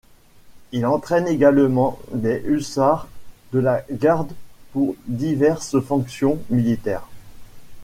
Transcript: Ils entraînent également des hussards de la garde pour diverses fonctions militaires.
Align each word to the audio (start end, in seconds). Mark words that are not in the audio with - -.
Ils 0.71 0.87
entraînent 0.87 1.27
également 1.27 1.99
des 2.11 2.41
hussards 2.47 3.07
de 3.53 3.59
la 3.59 3.85
garde 3.91 4.33
pour 4.73 4.95
diverses 5.05 5.79
fonctions 5.79 6.39
militaires. 6.49 7.05